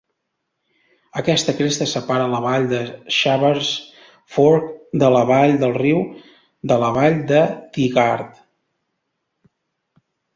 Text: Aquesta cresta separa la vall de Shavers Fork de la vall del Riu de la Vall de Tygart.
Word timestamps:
Aquesta 1.19 1.53
cresta 1.57 1.85
separa 1.89 2.23
la 2.31 2.39
vall 2.45 2.63
de 2.71 2.79
Shavers 3.17 3.69
Fork 4.37 4.71
de 5.03 5.09
la 5.17 5.21
vall 5.33 5.53
del 5.65 5.75
Riu 5.77 5.99
de 6.73 6.79
la 6.85 6.89
Vall 6.97 7.19
de 7.33 7.43
Tygart. 7.77 8.41